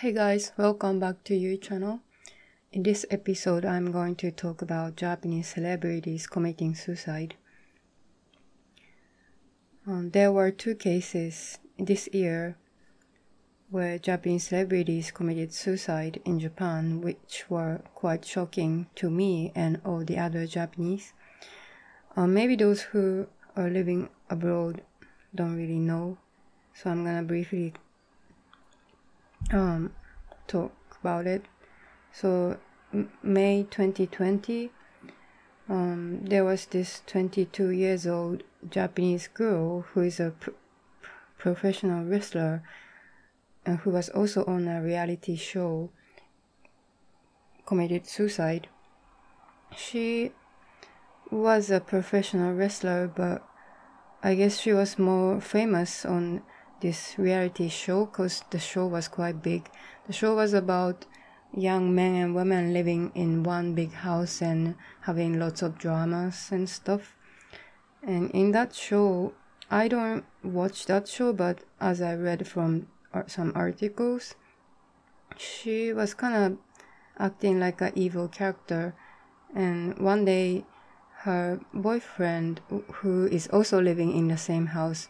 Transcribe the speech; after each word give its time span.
Hey 0.00 0.12
guys, 0.12 0.52
welcome 0.56 1.00
back 1.00 1.24
to 1.24 1.34
your 1.34 1.56
channel. 1.56 1.98
In 2.70 2.84
this 2.84 3.04
episode, 3.10 3.64
I'm 3.64 3.90
going 3.90 4.14
to 4.22 4.30
talk 4.30 4.62
about 4.62 4.94
Japanese 4.94 5.48
celebrities 5.48 6.28
committing 6.28 6.76
suicide. 6.76 7.34
Um, 9.88 10.10
there 10.10 10.30
were 10.30 10.52
two 10.52 10.76
cases 10.76 11.58
this 11.76 12.08
year 12.12 12.56
where 13.70 13.98
Japanese 13.98 14.46
celebrities 14.46 15.10
committed 15.10 15.52
suicide 15.52 16.20
in 16.24 16.38
Japan, 16.38 17.00
which 17.00 17.46
were 17.48 17.80
quite 17.96 18.24
shocking 18.24 18.86
to 18.94 19.10
me 19.10 19.50
and 19.56 19.80
all 19.84 20.04
the 20.04 20.16
other 20.16 20.46
Japanese. 20.46 21.12
Um, 22.14 22.34
maybe 22.34 22.54
those 22.54 22.82
who 22.82 23.26
are 23.56 23.68
living 23.68 24.10
abroad 24.30 24.80
don't 25.34 25.56
really 25.56 25.80
know, 25.80 26.18
so 26.72 26.88
I'm 26.88 27.04
gonna 27.04 27.24
briefly 27.24 27.74
um, 29.52 29.92
talk 30.46 30.72
about 31.00 31.26
it. 31.26 31.44
So, 32.12 32.58
May 33.22 33.64
2020, 33.64 34.70
um, 35.68 36.24
there 36.24 36.44
was 36.44 36.66
this 36.66 37.02
22 37.06 37.70
years 37.70 38.06
old 38.06 38.42
Japanese 38.68 39.28
girl 39.28 39.82
who 39.92 40.00
is 40.00 40.18
a 40.18 40.30
pr- 40.30 40.50
professional 41.36 42.04
wrestler 42.04 42.62
and 43.64 43.78
who 43.80 43.90
was 43.90 44.08
also 44.08 44.44
on 44.46 44.66
a 44.66 44.82
reality 44.82 45.36
show 45.36 45.90
committed 47.66 48.06
suicide. 48.06 48.68
She 49.76 50.32
was 51.30 51.70
a 51.70 51.80
professional 51.80 52.54
wrestler, 52.54 53.06
but 53.14 53.46
I 54.22 54.34
guess 54.34 54.58
she 54.58 54.72
was 54.72 54.98
more 54.98 55.40
famous 55.40 56.06
on 56.06 56.42
this 56.80 57.14
reality 57.18 57.68
show 57.68 58.06
because 58.06 58.42
the 58.50 58.58
show 58.58 58.86
was 58.86 59.08
quite 59.08 59.42
big. 59.42 59.68
The 60.06 60.12
show 60.12 60.34
was 60.34 60.54
about 60.54 61.06
young 61.56 61.94
men 61.94 62.14
and 62.14 62.34
women 62.34 62.72
living 62.72 63.10
in 63.14 63.42
one 63.42 63.74
big 63.74 63.92
house 63.92 64.42
and 64.42 64.74
having 65.02 65.38
lots 65.38 65.62
of 65.62 65.78
dramas 65.78 66.48
and 66.50 66.68
stuff. 66.68 67.16
And 68.02 68.30
in 68.30 68.52
that 68.52 68.74
show, 68.74 69.32
I 69.70 69.88
don't 69.88 70.24
watch 70.42 70.86
that 70.86 71.08
show, 71.08 71.32
but 71.32 71.64
as 71.80 72.00
I 72.00 72.14
read 72.14 72.46
from 72.46 72.86
uh, 73.12 73.24
some 73.26 73.52
articles, 73.54 74.34
she 75.36 75.92
was 75.92 76.14
kind 76.14 76.34
of 76.34 76.58
acting 77.18 77.60
like 77.60 77.80
an 77.80 77.92
evil 77.94 78.28
character. 78.28 78.94
And 79.54 79.98
one 79.98 80.24
day, 80.24 80.64
her 81.22 81.60
boyfriend, 81.74 82.60
who 82.68 83.26
is 83.26 83.48
also 83.48 83.80
living 83.80 84.16
in 84.16 84.28
the 84.28 84.38
same 84.38 84.66
house, 84.66 85.08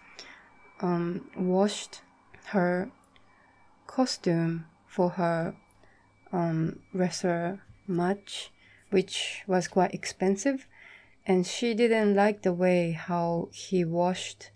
um, 0.81 1.31
washed 1.37 2.03
her 2.47 2.91
costume 3.87 4.67
for 4.87 5.11
her 5.11 5.55
um, 6.33 6.81
wrestler 6.93 7.61
match, 7.87 8.51
which 8.91 9.43
was 9.47 9.69
quite 9.69 9.95
expensive. 9.95 10.67
And 11.27 11.47
she 11.47 11.75
didn't 11.75 12.15
like 12.15 12.43
the 12.43 12.53
way 12.53 12.93
how 12.93 13.49
he 13.53 13.85
washed 13.85 14.51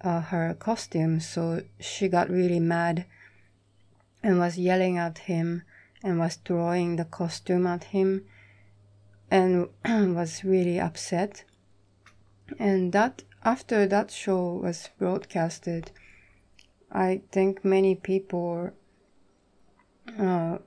uh, 0.00 0.20
her 0.20 0.54
costume, 0.54 1.20
so 1.20 1.62
she 1.80 2.08
got 2.08 2.30
really 2.30 2.60
mad 2.60 3.04
and 4.22 4.38
was 4.38 4.58
yelling 4.58 4.96
at 4.98 5.18
him 5.18 5.62
and 6.02 6.18
was 6.18 6.36
throwing 6.36 6.96
the 6.96 7.04
costume 7.04 7.66
at 7.66 7.84
him 7.84 8.24
and 9.30 9.68
was 9.84 10.44
really 10.44 10.80
upset. 10.80 11.44
And 12.58 12.92
that 12.92 13.22
after 13.44 13.86
that 13.86 14.10
show 14.10 14.60
was 14.62 14.90
broadcasted, 14.98 15.92
I 16.90 17.22
think 17.30 17.64
many 17.64 17.94
people 17.94 18.70
uh, 20.18 20.58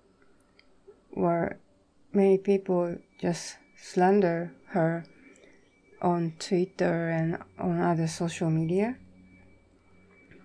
were 1.14 1.58
many 2.14 2.38
people 2.38 2.98
just 3.20 3.58
slander 3.78 4.54
her 4.68 5.04
on 6.02 6.34
Twitter 6.40 7.10
and 7.10 7.38
on 7.60 7.80
other 7.80 8.08
social 8.08 8.50
media. 8.50 8.98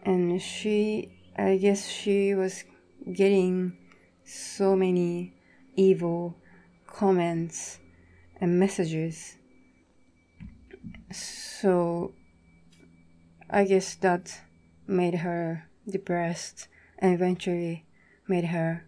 And 0.04 0.40
she, 0.40 1.10
I 1.36 1.56
guess 1.56 1.88
she 1.88 2.34
was 2.34 2.64
getting 3.12 3.76
so 4.24 4.76
many 4.76 5.34
evil 5.74 6.36
comments 6.86 7.78
and 8.40 8.58
messages. 8.58 9.36
So 11.12 12.14
I 13.48 13.64
guess 13.64 13.94
that 13.96 14.40
made 14.86 15.16
her 15.16 15.68
depressed 15.88 16.68
and 16.98 17.14
eventually 17.14 17.84
made 18.28 18.46
her 18.46 18.84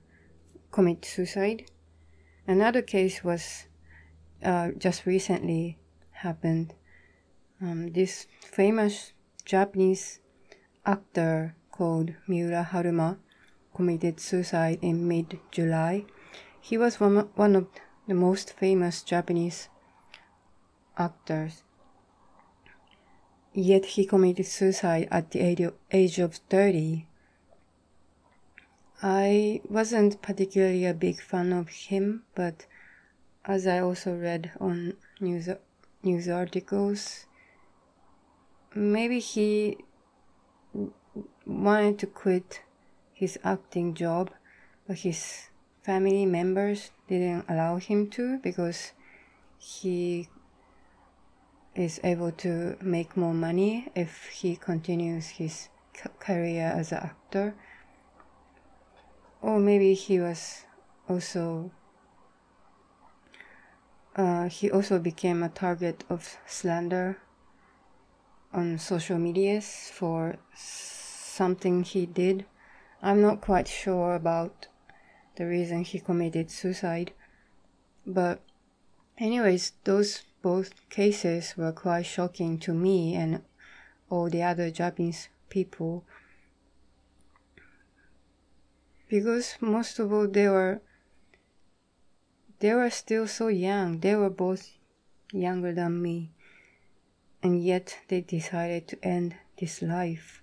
commit 0.70 1.04
suicide. 1.04 1.70
Another 2.46 2.82
case 2.82 3.22
was 3.22 3.66
uh, 4.42 4.70
just 4.78 5.06
recently 5.06 5.78
happened. 6.10 6.74
Um, 7.60 7.92
this 7.92 8.26
famous 8.40 9.12
Japanese 9.44 10.20
actor 10.86 11.54
called 11.70 12.14
Miura 12.26 12.68
Haruma 12.72 13.18
committed 13.74 14.18
suicide 14.18 14.78
in 14.82 15.06
mid 15.06 15.38
July. 15.50 16.04
He 16.60 16.76
was 16.76 16.98
one, 16.98 17.28
one 17.34 17.54
of 17.54 17.66
the 18.06 18.14
most 18.14 18.52
famous 18.52 19.02
Japanese 19.02 19.68
actors. 20.96 21.62
Yet 23.52 23.84
he 23.86 24.04
committed 24.04 24.46
suicide 24.46 25.08
at 25.10 25.30
the 25.30 25.40
age 25.40 25.60
of, 25.60 25.74
age 25.90 26.18
of 26.18 26.34
30. 26.50 27.06
I 29.02 29.60
wasn't 29.68 30.20
particularly 30.22 30.84
a 30.84 30.94
big 30.94 31.20
fan 31.20 31.52
of 31.52 31.68
him, 31.68 32.24
but 32.34 32.66
as 33.44 33.66
I 33.66 33.78
also 33.78 34.16
read 34.16 34.50
on 34.60 34.94
news 35.20 35.48
news 36.02 36.28
articles, 36.28 37.26
maybe 38.74 39.18
he 39.18 39.78
wanted 41.46 41.98
to 42.00 42.06
quit 42.06 42.62
his 43.12 43.38
acting 43.42 43.94
job, 43.94 44.30
but 44.86 44.98
his 44.98 45.48
family 45.82 46.26
members 46.26 46.90
didn't 47.08 47.46
allow 47.48 47.76
him 47.78 48.08
to 48.10 48.38
because 48.38 48.92
he 49.58 50.28
is 51.78 52.00
able 52.02 52.32
to 52.32 52.76
make 52.82 53.16
more 53.16 53.32
money 53.32 53.88
if 53.94 54.26
he 54.28 54.56
continues 54.56 55.28
his 55.28 55.68
career 56.18 56.72
as 56.74 56.90
an 56.90 56.98
actor. 56.98 57.54
Or 59.40 59.60
maybe 59.60 59.94
he 59.94 60.18
was 60.18 60.64
also 61.08 61.70
uh, 64.16 64.48
he 64.48 64.68
also 64.68 64.98
became 64.98 65.44
a 65.44 65.48
target 65.48 66.02
of 66.10 66.36
slander 66.44 67.18
on 68.52 68.76
social 68.78 69.16
medias 69.16 69.92
for 69.94 70.36
something 70.54 71.84
he 71.84 72.04
did. 72.04 72.44
I'm 73.00 73.22
not 73.22 73.40
quite 73.40 73.68
sure 73.68 74.16
about 74.16 74.66
the 75.36 75.46
reason 75.46 75.84
he 75.84 76.00
committed 76.00 76.50
suicide, 76.50 77.12
but 78.04 78.40
anyways, 79.18 79.72
those 79.84 80.24
both 80.42 80.88
cases 80.88 81.54
were 81.56 81.72
quite 81.72 82.06
shocking 82.06 82.58
to 82.58 82.72
me 82.72 83.14
and 83.14 83.42
all 84.10 84.30
the 84.30 84.42
other 84.42 84.70
Japanese 84.70 85.28
people. 85.48 86.04
Because 89.08 89.56
most 89.60 89.98
of 89.98 90.12
all 90.12 90.28
they 90.28 90.48
were 90.48 90.80
they 92.60 92.74
were 92.74 92.90
still 92.90 93.26
so 93.26 93.48
young. 93.48 94.00
They 94.00 94.16
were 94.16 94.30
both 94.30 94.70
younger 95.32 95.72
than 95.72 96.02
me. 96.02 96.32
And 97.42 97.62
yet 97.62 97.96
they 98.08 98.20
decided 98.20 98.88
to 98.88 99.04
end 99.04 99.36
this 99.58 99.80
life 99.82 100.42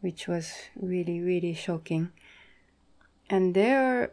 which 0.00 0.26
was 0.26 0.52
really 0.76 1.20
really 1.20 1.54
shocking. 1.54 2.10
And 3.30 3.54
there 3.54 4.12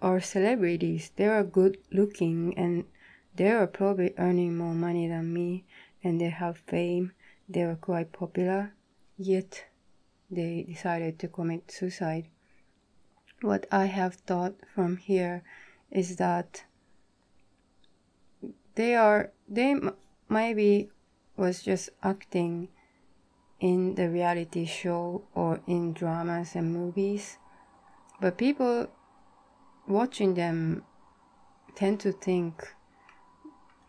are 0.00 0.20
celebrities. 0.20 1.12
They 1.16 1.26
are 1.26 1.44
good 1.44 1.78
looking 1.92 2.58
and 2.58 2.84
they 3.34 3.50
are 3.50 3.66
probably 3.66 4.14
earning 4.18 4.56
more 4.56 4.74
money 4.74 5.08
than 5.08 5.32
me 5.32 5.64
and 6.04 6.20
they 6.20 6.30
have 6.30 6.58
fame. 6.58 7.12
They 7.48 7.64
were 7.64 7.76
quite 7.76 8.12
popular, 8.12 8.74
yet 9.16 9.64
they 10.30 10.64
decided 10.68 11.18
to 11.20 11.28
commit 11.28 11.70
suicide. 11.70 12.28
What 13.40 13.66
I 13.70 13.86
have 13.86 14.14
thought 14.14 14.54
from 14.74 14.96
here 14.96 15.42
is 15.90 16.16
that 16.16 16.64
they 18.74 18.94
are 18.94 19.32
they 19.48 19.76
maybe 20.28 20.90
was 21.36 21.62
just 21.62 21.90
acting 22.02 22.68
in 23.60 23.94
the 23.94 24.08
reality 24.08 24.64
show 24.64 25.24
or 25.34 25.60
in 25.66 25.92
dramas 25.92 26.54
and 26.54 26.72
movies 26.72 27.38
but 28.20 28.38
people 28.38 28.88
watching 29.86 30.34
them 30.34 30.84
tend 31.74 32.00
to 32.00 32.12
think 32.12 32.74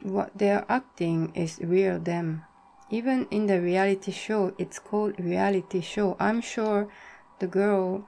what 0.03 0.31
they're 0.35 0.65
acting 0.67 1.31
is 1.33 1.59
real 1.59 1.99
them. 1.99 2.43
Even 2.89 3.25
in 3.31 3.47
the 3.47 3.61
reality 3.61 4.11
show, 4.11 4.53
it's 4.57 4.77
called 4.77 5.19
reality 5.19 5.81
show. 5.81 6.15
I'm 6.19 6.41
sure 6.41 6.89
the 7.39 7.47
girl 7.47 8.07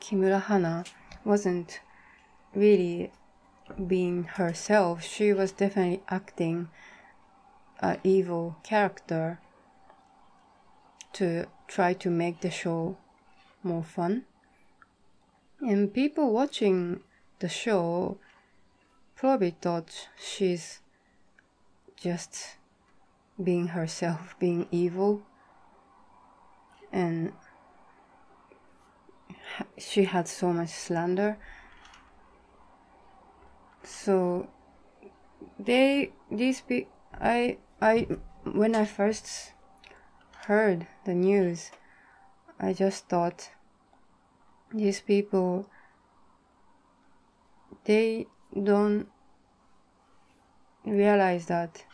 Kimura 0.00 0.42
Hana 0.42 0.84
wasn't 1.24 1.80
really 2.54 3.12
being 3.86 4.24
herself. 4.24 5.02
She 5.02 5.32
was 5.32 5.52
definitely 5.52 6.02
acting 6.08 6.68
an 7.80 7.98
evil 8.02 8.56
character 8.62 9.40
to 11.14 11.46
try 11.68 11.92
to 11.94 12.10
make 12.10 12.40
the 12.40 12.50
show 12.50 12.96
more 13.62 13.84
fun. 13.84 14.24
And 15.60 15.94
people 15.94 16.32
watching 16.32 17.00
the 17.38 17.48
show 17.48 18.18
probably 19.22 19.54
thought 19.60 20.08
she's 20.18 20.80
just 21.94 22.56
being 23.40 23.68
herself, 23.68 24.34
being 24.40 24.66
evil. 24.72 25.22
And 26.90 27.32
she 29.78 30.02
had 30.06 30.26
so 30.26 30.52
much 30.52 30.70
slander. 30.70 31.38
So 33.84 34.48
they 35.56 36.10
these 36.28 36.60
pe- 36.60 36.88
I 37.14 37.58
I 37.80 38.08
when 38.42 38.74
I 38.74 38.84
first 38.84 39.52
heard 40.46 40.88
the 41.04 41.14
news, 41.14 41.70
I 42.58 42.72
just 42.72 43.08
thought 43.08 43.50
these 44.74 45.00
people 45.00 45.70
they 47.84 48.26
don't 48.52 49.11
realize 50.84 51.46
that 51.46 51.84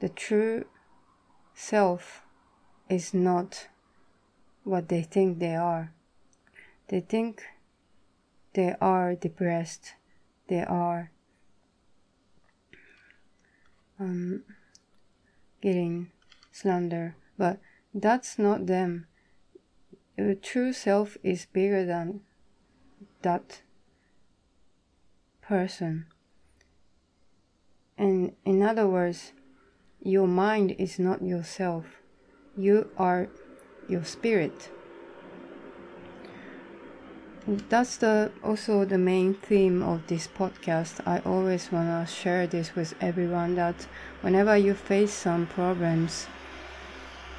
the 0.00 0.08
true 0.08 0.64
self 1.54 2.22
is 2.88 3.12
not 3.12 3.68
what 4.64 4.88
they 4.88 5.02
think 5.02 5.38
they 5.38 5.54
are. 5.54 5.92
They 6.88 7.00
think 7.00 7.42
they 8.54 8.74
are 8.80 9.14
depressed, 9.14 9.94
they 10.48 10.64
are 10.64 11.10
um, 14.00 14.44
getting 15.60 16.10
slander, 16.52 17.16
but 17.36 17.60
that's 17.94 18.38
not 18.38 18.66
them. 18.66 19.06
The 20.16 20.34
true 20.34 20.72
self 20.72 21.16
is 21.22 21.46
bigger 21.46 21.84
than 21.84 22.20
that 23.22 23.62
person. 25.42 26.06
And 27.98 28.32
in 28.44 28.62
other 28.62 28.86
words, 28.86 29.32
your 30.00 30.28
mind 30.28 30.76
is 30.78 31.00
not 31.00 31.20
yourself. 31.20 31.84
You 32.56 32.90
are 32.96 33.28
your 33.88 34.04
spirit. 34.04 34.70
That's 37.46 37.96
the 37.96 38.30
also 38.44 38.84
the 38.84 38.98
main 38.98 39.34
theme 39.34 39.82
of 39.82 40.06
this 40.06 40.28
podcast. 40.28 41.00
I 41.06 41.18
always 41.20 41.72
wanna 41.72 42.06
share 42.06 42.46
this 42.46 42.76
with 42.76 42.94
everyone 43.00 43.56
that 43.56 43.86
whenever 44.20 44.56
you 44.56 44.74
face 44.74 45.12
some 45.12 45.46
problems, 45.46 46.28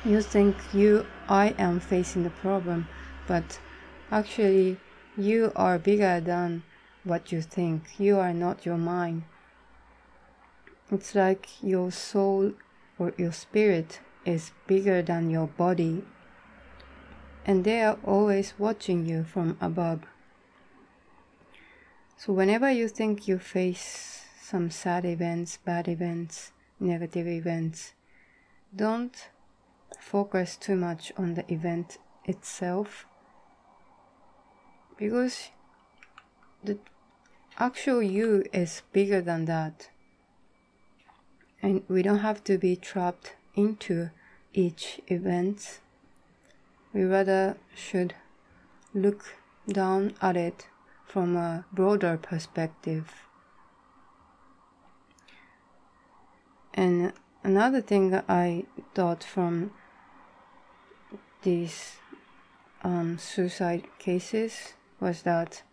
you 0.04 0.22
think 0.22 0.58
you 0.74 1.06
I 1.30 1.54
am 1.58 1.80
facing 1.80 2.24
the 2.24 2.32
problem, 2.32 2.88
but 3.28 3.60
actually 4.12 4.78
you 5.16 5.52
are 5.56 5.78
bigger 5.78 6.20
than 6.20 6.64
what 7.04 7.32
you 7.32 7.42
think. 7.42 8.00
You 8.00 8.18
are 8.18 8.34
not 8.34 8.66
your 8.66 8.78
mind. 8.78 9.24
It's 10.92 11.14
like 11.14 11.48
your 11.62 11.92
soul 11.92 12.54
or 12.98 13.14
your 13.18 13.32
spirit 13.32 14.02
is 14.26 14.52
bigger 14.68 15.02
than 15.02 15.30
your 15.30 15.48
body, 15.48 16.04
and 17.46 17.64
they 17.64 17.82
are 17.84 17.98
always 18.04 18.54
watching 18.58 19.06
you 19.06 19.24
from 19.24 19.58
above. 19.62 20.02
So, 22.18 22.34
whenever 22.34 22.72
you 22.72 22.88
think 22.88 23.28
you 23.28 23.40
face 23.40 24.26
some 24.42 24.72
sad 24.72 25.06
events, 25.06 25.58
bad 25.64 25.88
events, 25.88 26.52
negative 26.80 27.28
events, 27.28 27.94
don't 28.76 29.30
focus 30.00 30.58
too 30.58 30.76
much 30.76 31.12
on 31.18 31.36
the 31.36 31.52
event 31.54 31.98
itself 32.26 33.06
because 34.98 35.50
the 36.64 36.78
actual 37.58 38.02
you 38.02 38.44
is 38.52 38.82
bigger 38.92 39.22
than 39.22 39.46
that. 39.46 39.90
And 41.62 41.84
we 41.88 42.02
don't 42.02 42.20
have 42.20 42.44
to 42.46 42.58
be 42.58 42.76
trapped 42.76 43.36
into 43.56 44.10
each 44.54 45.02
event. 45.08 45.80
We 46.94 47.04
rather 47.04 47.58
should 47.76 48.16
look 48.94 49.36
down 49.68 50.14
at 50.22 50.36
it 50.38 50.68
from 51.06 51.36
a 51.36 51.66
broader 51.72 52.18
perspective. 52.18 53.14
And 56.74 57.14
another 57.44 57.82
thing 57.82 58.14
I 58.28 58.66
thought 58.96 59.24
from 59.24 59.72
these 61.42 61.98
um, 62.84 63.18
suicide 63.18 63.88
cases 63.98 64.74
was 65.00 65.24
that 65.24 65.64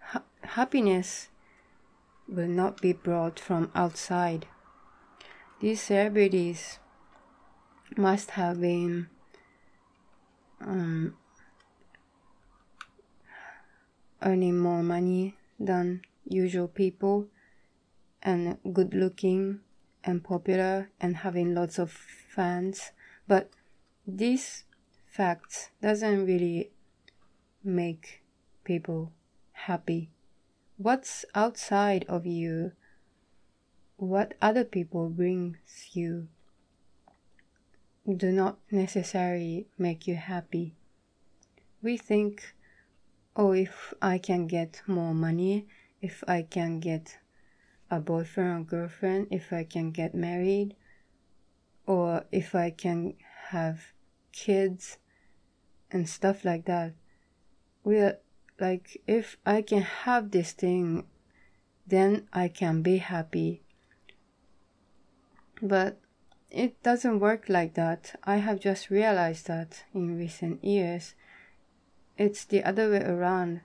ha- 0.00 0.22
happiness 0.42 1.28
will 2.28 2.48
not 2.48 2.80
be 2.80 2.92
brought 2.92 3.38
from 3.38 3.70
outside. 3.74 4.46
These 5.62 5.80
celebrities 5.80 6.80
must 7.96 8.32
have 8.32 8.60
been 8.60 9.06
um, 10.60 11.14
earning 14.20 14.58
more 14.58 14.82
money 14.82 15.36
than 15.60 16.02
usual 16.28 16.66
people 16.66 17.28
and 18.24 18.58
good 18.72 18.92
looking 18.92 19.60
and 20.02 20.24
popular 20.24 20.90
and 21.00 21.18
having 21.18 21.54
lots 21.54 21.78
of 21.78 21.92
fans. 21.92 22.90
But 23.28 23.50
these 24.04 24.64
facts 25.06 25.70
doesn't 25.80 26.26
really 26.26 26.72
make 27.62 28.24
people 28.64 29.12
happy. 29.52 30.10
What's 30.76 31.24
outside 31.36 32.04
of 32.08 32.26
you 32.26 32.72
what 34.02 34.34
other 34.42 34.64
people 34.64 35.08
brings 35.08 35.56
you 35.92 36.28
do 38.16 38.32
not 38.32 38.58
necessarily 38.70 39.66
make 39.78 40.08
you 40.08 40.16
happy 40.16 40.74
we 41.82 41.96
think 41.96 42.54
oh 43.36 43.52
if 43.52 43.94
i 44.02 44.18
can 44.18 44.46
get 44.46 44.82
more 44.86 45.14
money 45.14 45.66
if 46.00 46.24
i 46.26 46.42
can 46.42 46.80
get 46.80 47.18
a 47.90 48.00
boyfriend 48.00 48.62
or 48.62 48.64
girlfriend 48.64 49.26
if 49.30 49.52
i 49.52 49.62
can 49.62 49.90
get 49.90 50.14
married 50.14 50.74
or 51.86 52.24
if 52.32 52.54
i 52.54 52.70
can 52.70 53.14
have 53.50 53.92
kids 54.32 54.98
and 55.92 56.08
stuff 56.08 56.44
like 56.44 56.64
that. 56.64 56.94
We're 57.84 58.18
like, 58.58 59.00
if 59.06 59.36
I 59.44 59.62
can 59.62 59.82
have 59.82 60.30
this 60.30 60.52
thing, 60.52 61.06
then 61.86 62.28
I 62.32 62.48
can 62.48 62.82
be 62.82 62.98
happy. 62.98 63.61
But 65.62 65.98
it 66.50 66.82
doesn't 66.82 67.20
work 67.20 67.48
like 67.48 67.74
that. 67.74 68.18
I 68.24 68.36
have 68.36 68.58
just 68.58 68.90
realized 68.90 69.46
that 69.46 69.84
in 69.94 70.18
recent 70.18 70.62
years. 70.64 71.14
It's 72.18 72.44
the 72.44 72.64
other 72.64 72.90
way 72.90 73.02
around. 73.02 73.60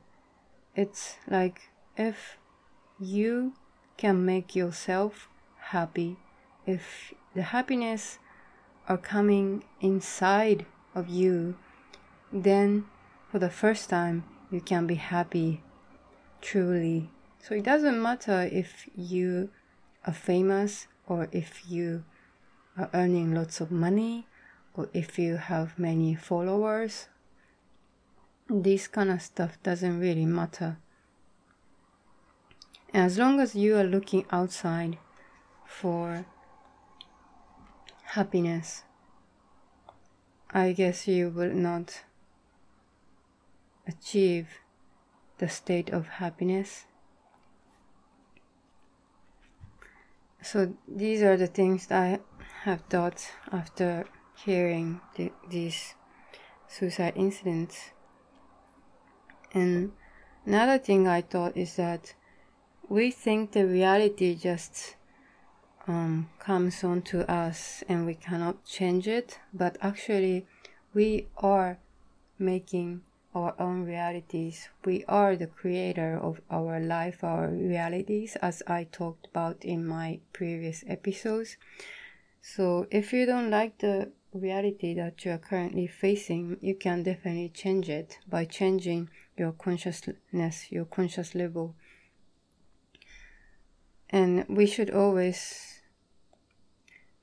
It's 0.75 1.17
like 1.27 1.69
if 1.97 2.37
you 2.99 3.53
can 3.97 4.23
make 4.23 4.55
yourself 4.55 5.27
happy, 5.71 6.17
if 6.67 7.13
the 7.33 7.41
happiness 7.41 8.19
are 8.87 8.97
coming 8.97 9.63
inside 9.81 10.65
of 10.93 11.09
you, 11.09 11.57
then 12.31 12.85
for 13.31 13.39
the 13.39 13.49
first 13.49 13.89
time 13.89 14.23
you 14.51 14.61
can 14.61 14.87
be 14.87 14.95
happy 14.95 15.63
truly. 16.41 17.09
So 17.39 17.55
it 17.55 17.63
doesn't 17.63 18.01
matter 18.01 18.47
if 18.51 18.87
you 18.95 19.49
are 20.05 20.13
famous 20.13 20.87
or 21.07 21.27
if 21.31 21.69
you 21.69 22.03
are 22.77 22.89
earning 22.93 23.33
lots 23.33 23.59
of 23.59 23.71
money 23.71 24.27
or 24.75 24.89
if 24.93 25.17
you 25.17 25.37
have 25.37 25.79
many 25.79 26.13
followers. 26.13 27.07
This 28.49 28.87
kind 28.87 29.09
of 29.09 29.21
stuff 29.21 29.57
doesn't 29.63 29.99
really 29.99 30.25
matter. 30.25 30.77
As 32.93 33.17
long 33.17 33.39
as 33.39 33.55
you 33.55 33.75
are 33.75 33.83
looking 33.83 34.25
outside 34.31 34.97
for 35.65 36.25
happiness, 38.03 38.83
I 40.51 40.71
guess 40.71 41.07
you 41.07 41.29
will 41.29 41.53
not 41.53 42.03
achieve 43.85 44.47
the 45.37 45.49
state 45.49 45.89
of 45.89 46.07
happiness. 46.07 46.86
So 50.49 50.73
these 50.87 51.23
are 51.23 51.35
the 51.35 51.47
things 51.47 51.87
that 51.87 52.01
I 52.01 52.19
have 52.63 52.79
thought 52.89 53.29
after 53.51 54.05
hearing 54.45 55.01
the, 55.15 55.33
these 55.49 55.95
suicide 56.69 57.13
incidents. 57.17 57.91
And 59.53 59.91
another 60.45 60.77
thing 60.77 61.05
I 61.05 61.19
thought 61.19 61.57
is 61.57 61.75
that 61.75 62.13
we 62.87 63.11
think 63.11 63.51
the 63.51 63.65
reality 63.65 64.35
just 64.35 64.95
um, 65.85 66.29
comes 66.39 66.81
onto 66.81 67.19
us 67.21 67.83
and 67.89 68.05
we 68.05 68.15
cannot 68.15 68.63
change 68.63 69.05
it, 69.05 69.39
but 69.53 69.77
actually, 69.81 70.45
we 70.93 71.27
are 71.35 71.77
making 72.39 73.01
our 73.33 73.53
own 73.59 73.83
realities. 73.83 74.69
We 74.85 75.03
are 75.07 75.35
the 75.35 75.47
creator 75.47 76.17
of 76.17 76.41
our 76.49 76.79
life, 76.79 77.23
our 77.23 77.49
realities, 77.49 78.35
as 78.41 78.63
I 78.67 78.85
talked 78.85 79.27
about 79.27 79.63
in 79.63 79.85
my 79.85 80.19
previous 80.33 80.83
episodes. 80.87 81.57
So, 82.41 82.87
if 82.91 83.13
you 83.13 83.25
don't 83.25 83.49
like 83.49 83.79
the 83.79 84.11
reality 84.33 84.93
that 84.93 85.25
you 85.25 85.31
are 85.31 85.37
currently 85.37 85.87
facing, 85.87 86.57
you 86.61 86.75
can 86.75 87.03
definitely 87.03 87.49
change 87.49 87.89
it 87.89 88.19
by 88.27 88.45
changing 88.45 89.09
your 89.37 89.51
consciousness, 89.51 90.71
your 90.71 90.85
conscious 90.85 91.35
level. 91.35 91.75
And 94.09 94.45
we 94.47 94.65
should 94.65 94.89
always 94.89 95.81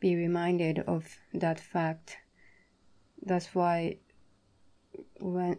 be 0.00 0.14
reminded 0.14 0.80
of 0.80 1.16
that 1.32 1.58
fact. 1.58 2.18
That's 3.22 3.54
why 3.54 3.96
when 5.18 5.58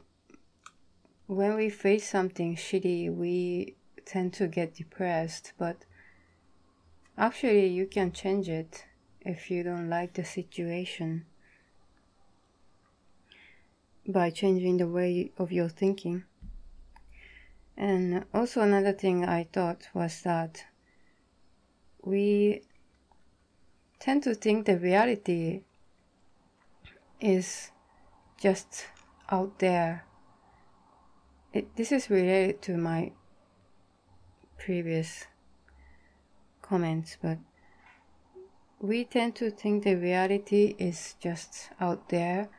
when 1.27 1.55
we 1.55 1.69
face 1.69 2.09
something 2.09 2.55
shitty, 2.55 3.13
we 3.13 3.75
tend 4.05 4.33
to 4.33 4.47
get 4.47 4.75
depressed, 4.75 5.53
but 5.57 5.85
actually 7.17 7.67
you 7.67 7.87
can 7.87 8.11
change 8.11 8.47
it 8.49 8.85
if 9.21 9.49
you 9.49 9.63
don't 9.63 9.89
like 9.89 10.13
the 10.13 10.23
situation 10.23 11.25
by 14.07 14.29
changing 14.29 14.77
the 14.77 14.87
way 14.87 15.31
of 15.37 15.51
your 15.51 15.67
thinking. 15.69 16.23
And 17.75 18.25
also 18.33 18.61
another 18.61 18.93
thing 18.93 19.25
I 19.25 19.47
thought 19.51 19.87
was 19.93 20.21
that 20.21 20.63
we 22.03 22.61
tend 23.99 24.23
to 24.23 24.35
think 24.35 24.65
the 24.65 24.77
reality 24.77 25.63
is 27.19 27.71
just 28.39 28.85
out 29.29 29.57
there. 29.59 30.05
It, 31.55 31.75
this 31.75 31.91
is 31.91 32.11
related 32.11 32.61
to 32.63 32.77
my 32.77 33.13
previous 34.59 35.25
comments, 36.61 37.17
but 37.19 37.39
we 38.79 39.05
tend 39.05 39.35
to 39.37 39.49
think 39.49 39.83
the 39.83 39.95
reality 39.95 40.75
is 40.77 41.15
just 41.19 41.69
out 41.79 42.09
there 42.09 42.49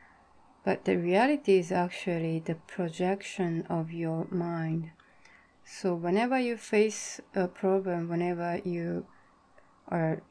but 0.67 0.83
the 0.83 0.97
reality 0.97 1.59
is 1.59 1.71
actually 1.71 2.39
the 2.39 2.55
projection 2.55 3.65
of 3.69 3.89
your 3.89 4.27
mind. 4.29 4.91
So, 5.63 5.95
whenever 5.95 6.37
you 6.37 6.57
face 6.57 7.21
a 7.33 7.47
problem, 7.47 8.09
whenever 8.09 8.59
you 8.65 9.05
are 9.87 10.23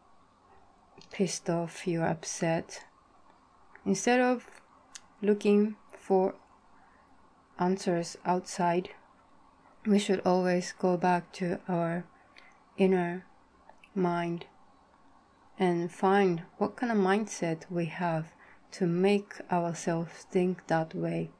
pissed 1.11 1.49
off, 1.49 1.87
you're 1.87 2.06
upset, 2.06 2.85
instead 3.87 4.20
of 4.20 4.46
looking 5.23 5.76
for 5.99 6.35
answers 7.58 8.16
outside, 8.25 8.90
we 9.86 9.98
should 9.98 10.20
always 10.25 10.72
go 10.78 10.96
back 10.96 11.32
to 11.32 11.60
our 11.68 12.04
inner 12.76 13.25
mind 13.94 14.46
and 15.58 15.90
find 15.90 16.42
what 16.58 16.76
kind 16.76 16.92
of 16.92 16.98
mindset 16.98 17.62
we 17.70 17.86
have 17.86 18.32
to 18.72 18.86
make 18.86 19.34
ourselves 19.50 20.26
think 20.30 20.66
that 20.66 20.94
way. 20.94 21.30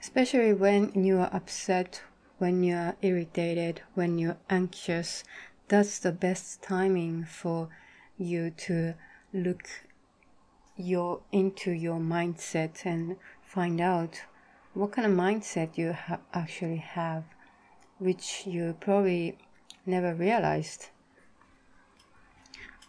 Especially 0.00 0.52
when 0.52 0.92
you 0.94 1.18
are 1.18 1.30
upset, 1.32 2.02
when 2.38 2.62
you 2.62 2.74
are 2.74 2.96
irritated, 3.00 3.80
when 3.94 4.18
you're 4.18 4.36
anxious, 4.50 5.24
that's 5.68 5.98
the 5.98 6.12
best 6.12 6.62
timing 6.62 7.24
for 7.24 7.68
you 8.18 8.50
to 8.50 8.94
look 9.32 9.68
your 10.76 11.22
into 11.32 11.70
your 11.70 11.98
mindset 11.98 12.84
and 12.84 13.16
find 13.46 13.80
out 13.80 14.20
what 14.74 14.92
kind 14.92 15.06
of 15.06 15.16
mindset 15.16 15.78
you 15.78 15.92
ha- 15.92 16.20
actually 16.34 16.76
have, 16.76 17.24
which 17.98 18.42
you 18.46 18.76
probably 18.80 19.38
never 19.86 20.14
realized. 20.14 20.88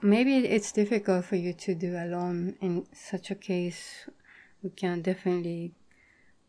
Maybe 0.02 0.38
it's 0.38 0.72
difficult 0.72 1.26
for 1.26 1.38
you 1.38 1.54
to 1.54 1.74
do 1.74 1.96
alone. 1.96 2.56
In 2.62 2.86
such 2.94 3.32
a 3.32 3.36
case 3.36 4.10
we 4.62 4.70
can 4.70 5.02
definitely 5.02 5.74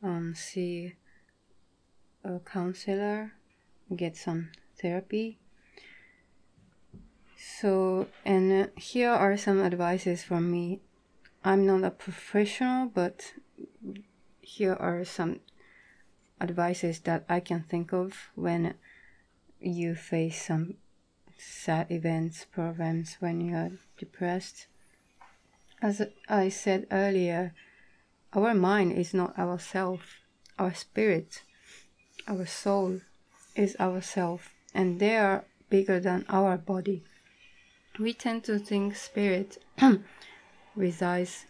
um, 0.02 0.34
see 0.34 0.94
a 2.24 2.40
counselor 2.40 3.32
get 3.94 4.16
some 4.16 4.50
therapy. 4.80 5.38
So 7.36 8.08
and 8.24 8.64
uh, 8.64 8.66
here 8.76 9.10
are 9.10 9.36
some 9.36 9.62
advices 9.62 10.22
from 10.22 10.50
me. 10.50 10.80
I'm 11.44 11.64
not 11.64 11.84
a 11.84 11.90
professional 11.90 12.86
but 12.86 13.32
here 14.40 14.74
are 14.74 15.04
some 15.04 15.40
advices 16.40 17.00
that 17.00 17.24
i 17.28 17.40
can 17.40 17.62
think 17.62 17.92
of 17.92 18.30
when 18.34 18.74
you 19.60 19.94
face 19.94 20.46
some 20.46 20.74
sad 21.38 21.90
events, 21.90 22.44
problems 22.44 23.16
when 23.20 23.40
you 23.40 23.54
are 23.54 23.70
depressed. 23.96 24.66
As 25.80 26.02
I 26.28 26.48
said 26.48 26.86
earlier, 26.90 27.54
our 28.32 28.54
mind 28.54 28.92
is 28.92 29.14
not 29.14 29.38
ourself. 29.38 30.20
Our 30.58 30.74
spirit, 30.74 31.42
our 32.26 32.46
soul 32.46 33.00
is 33.54 33.76
ourself, 33.78 34.54
and 34.74 34.98
they 34.98 35.16
are 35.16 35.44
bigger 35.70 36.00
than 36.00 36.26
our 36.28 36.58
body. 36.58 37.04
We 37.98 38.12
tend 38.12 38.44
to 38.44 38.58
think 38.58 38.96
spirit 38.96 39.58
resides 40.76 41.46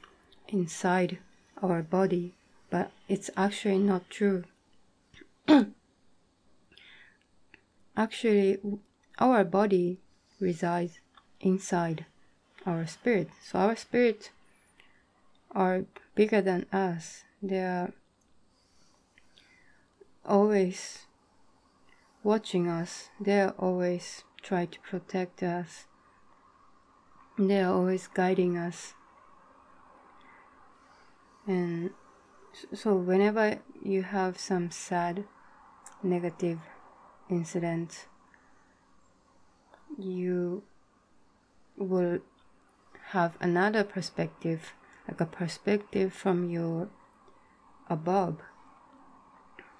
inside 0.49 1.19
our 1.63 1.83
body, 1.83 2.35
but 2.71 2.91
it's 3.09 3.31
actually 3.37 3.79
not 3.79 4.09
true. 4.11 4.45
actually, 7.97 8.59
our 9.19 9.45
body 9.45 9.99
resides 10.41 11.01
inside 11.41 12.07
our 12.67 12.87
spirit. 12.87 13.29
So 13.43 13.59
our 13.59 13.77
spirit 13.77 14.31
are 15.53 15.85
bigger 16.15 16.41
than 16.41 16.67
us. 16.73 17.25
They 17.43 17.61
are 17.61 17.93
always 20.25 21.07
watching 22.23 22.69
us. 22.69 23.09
They 23.21 23.41
are 23.41 23.55
always 23.59 24.25
trying 24.43 24.69
to 24.69 24.81
protect 24.81 25.43
us. 25.43 25.87
They 27.39 27.61
are 27.61 27.73
always 27.73 28.09
guiding 28.09 28.57
us. 28.57 28.95
And 31.49 31.91
so 32.73 32.95
whenever 32.95 33.61
you 33.83 34.03
have 34.03 34.39
some 34.39 34.71
sad 34.71 35.25
negative 36.03 36.61
incident 37.29 38.07
you 39.99 40.63
will 41.77 42.21
have 43.11 43.37
another 43.41 43.83
perspective, 43.83 44.75
like 45.09 45.21
a 45.21 45.27
perspective 45.27 46.13
from 46.13 46.51
your 46.51 46.89
above, 47.89 48.39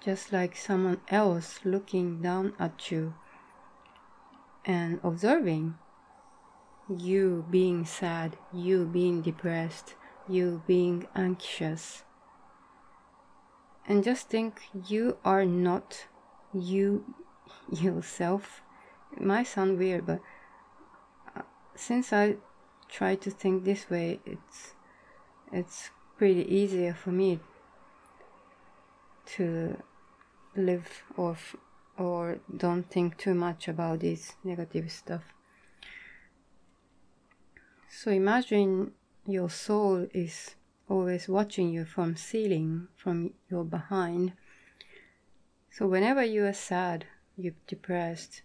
just 0.03 0.33
like 0.33 0.55
someone 0.55 0.99
else 1.09 1.59
looking 1.63 2.21
down 2.21 2.53
at 2.59 2.91
you 2.91 3.13
and 4.65 4.99
observing 5.03 5.75
you 6.89 7.45
being 7.49 7.85
sad, 7.85 8.37
you 8.51 8.85
being 8.85 9.21
depressed, 9.21 9.93
you 10.29 10.63
being 10.67 11.07
anxious. 11.15 12.03
And 13.87 14.03
just 14.03 14.29
think 14.29 14.61
you 14.87 15.17
are 15.25 15.45
not 15.45 16.07
you 16.53 17.15
yourself 17.71 18.61
it 19.15 19.21
might 19.21 19.47
sound 19.47 19.77
weird, 19.77 20.05
but 20.05 20.19
uh, 21.35 21.41
since 21.75 22.13
I 22.13 22.35
try 22.87 23.15
to 23.15 23.31
think 23.31 23.63
this 23.63 23.89
way, 23.89 24.19
it's 24.25 24.73
it's 25.51 25.89
pretty 26.17 26.43
easier 26.53 26.93
for 26.93 27.11
me 27.11 27.39
to 29.35 29.77
live 30.55 31.03
or 31.17 31.37
or 31.97 32.39
don't 32.55 32.89
think 32.89 33.17
too 33.17 33.33
much 33.33 33.67
about 33.67 34.01
this 34.01 34.33
negative 34.43 34.91
stuff. 34.91 35.33
So 37.89 38.11
imagine 38.11 38.91
your 39.31 39.49
soul 39.49 40.07
is 40.13 40.55
always 40.87 41.27
watching 41.27 41.69
you 41.69 41.85
from 41.85 42.15
ceiling, 42.15 42.87
from 42.95 43.33
your 43.49 43.63
behind. 43.63 44.33
So 45.71 45.87
whenever 45.87 46.23
you 46.23 46.45
are 46.45 46.53
sad, 46.53 47.05
you're 47.37 47.53
depressed, 47.67 48.41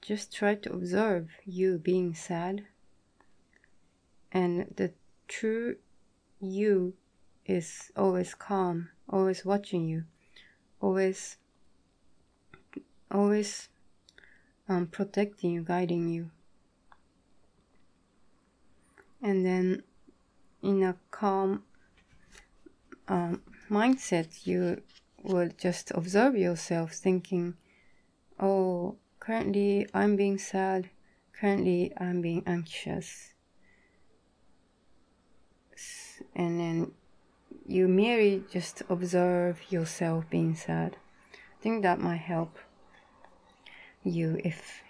just 0.00 0.32
try 0.34 0.54
to 0.54 0.72
observe 0.72 1.28
you 1.44 1.78
being 1.78 2.14
sad. 2.14 2.66
And 4.32 4.72
the 4.76 4.92
true 5.28 5.76
you 6.40 6.94
is 7.46 7.90
always 7.96 8.34
calm, 8.34 8.90
always 9.08 9.44
watching 9.44 9.88
you, 9.88 10.04
always, 10.80 11.36
always 13.10 13.68
um, 14.68 14.86
protecting 14.86 15.52
you, 15.52 15.62
guiding 15.62 16.08
you. 16.08 16.30
And 19.22 19.44
then 19.44 19.82
in 20.62 20.82
a 20.82 20.96
calm 21.10 21.64
um, 23.08 23.42
mindset, 23.68 24.46
you 24.46 24.82
will 25.22 25.50
just 25.58 25.90
observe 25.92 26.36
yourself 26.36 26.92
thinking, 26.92 27.54
oh, 28.38 28.96
currently 29.18 29.86
I'm 29.92 30.16
being 30.16 30.38
sad, 30.38 30.90
currently 31.38 31.92
I'm 31.98 32.22
being 32.22 32.42
anxious. 32.46 33.34
And 36.34 36.60
then 36.60 36.92
you 37.66 37.88
merely 37.88 38.44
just 38.50 38.82
observe 38.88 39.60
yourself 39.70 40.28
being 40.30 40.54
sad. 40.54 40.96
I 41.32 41.62
think 41.62 41.82
that 41.82 42.00
might 42.00 42.16
help 42.16 42.58
you 44.02 44.40
if 44.44 44.82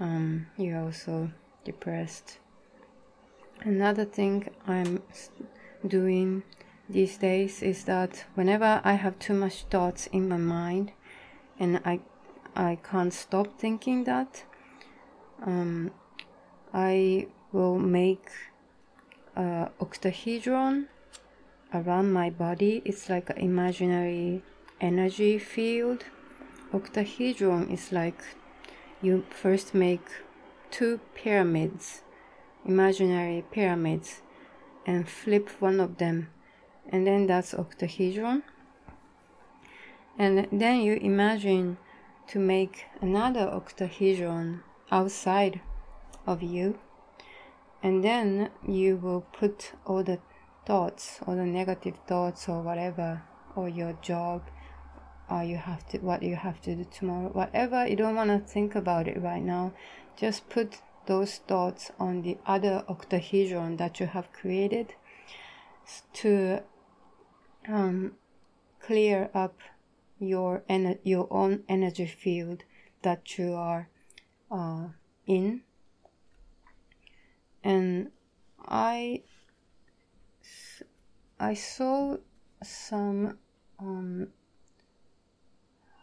um, 0.00 0.46
you're 0.56 0.80
also 0.80 1.30
depressed. 1.64 2.38
Another 3.62 4.04
thing 4.04 4.48
I'm 4.66 5.02
doing 5.86 6.42
these 6.88 7.18
days 7.18 7.62
is 7.62 7.84
that 7.84 8.24
whenever 8.34 8.80
I 8.84 8.94
have 8.94 9.18
too 9.18 9.34
much 9.34 9.64
thoughts 9.64 10.06
in 10.08 10.28
my 10.28 10.36
mind 10.36 10.92
and 11.58 11.80
I 11.84 12.00
I 12.54 12.78
can't 12.82 13.12
stop 13.12 13.58
thinking 13.58 14.04
that 14.04 14.44
um, 15.44 15.92
I 16.74 17.28
will 17.52 17.78
make 17.78 18.30
a 19.36 19.70
octahedron 19.80 20.88
around 21.72 22.12
my 22.12 22.30
body. 22.30 22.82
It's 22.84 23.08
like 23.08 23.30
an 23.30 23.38
imaginary 23.38 24.42
energy 24.80 25.38
field. 25.38 26.04
Octahedron 26.72 27.70
is 27.70 27.92
like 27.92 28.22
you 29.00 29.24
first 29.30 29.74
make 29.74 30.06
two 30.70 31.00
pyramids, 31.14 32.02
imaginary 32.64 33.44
pyramids, 33.50 34.22
and 34.86 35.08
flip 35.08 35.50
one 35.60 35.80
of 35.80 35.98
them, 35.98 36.28
and 36.88 37.06
then 37.06 37.26
that's 37.26 37.54
octahedron. 37.54 38.42
And 40.18 40.48
then 40.50 40.80
you 40.80 40.94
imagine 40.94 41.78
to 42.28 42.38
make 42.38 42.86
another 43.00 43.48
octahedron 43.48 44.62
outside 44.90 45.60
of 46.26 46.42
you, 46.42 46.78
and 47.82 48.02
then 48.02 48.50
you 48.66 48.96
will 48.96 49.20
put 49.20 49.72
all 49.86 50.02
the 50.02 50.18
thoughts 50.66 51.20
or 51.26 51.34
the 51.34 51.44
negative 51.44 51.94
thoughts 52.06 52.48
or 52.48 52.60
whatever 52.60 53.22
or 53.56 53.68
your 53.68 53.94
job 54.02 54.42
or 55.30 55.42
you 55.42 55.56
have 55.56 55.86
to 55.88 55.98
what 55.98 56.22
you 56.22 56.36
have 56.36 56.60
to 56.60 56.74
do 56.74 56.86
tomorrow 56.90 57.28
whatever 57.30 57.86
you 57.86 57.96
don't 57.96 58.14
want 58.14 58.28
to 58.30 58.38
think 58.38 58.74
about 58.74 59.08
it 59.08 59.20
right 59.22 59.42
now 59.42 59.72
just 60.14 60.46
put 60.50 60.82
those 61.08 61.38
thoughts 61.38 61.90
on 61.98 62.20
the 62.20 62.36
other 62.44 62.84
octahedron 62.86 63.78
that 63.78 63.98
you 63.98 64.06
have 64.06 64.30
created 64.30 64.94
to 66.12 66.62
um, 67.66 68.12
clear 68.78 69.30
up 69.34 69.58
your 70.18 70.62
your 71.02 71.26
own 71.30 71.64
energy 71.68 72.06
field 72.06 72.62
that 73.02 73.38
you 73.38 73.54
are 73.54 73.88
uh, 74.50 74.88
in. 75.26 75.62
And 77.64 78.10
i 78.66 79.22
I 81.40 81.54
saw 81.54 82.16
some 82.62 83.38
um 83.78 84.28